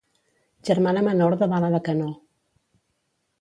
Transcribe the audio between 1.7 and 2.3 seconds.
de Canó.